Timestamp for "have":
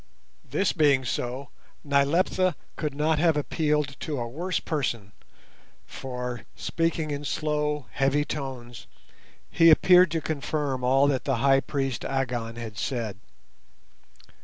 3.19-3.37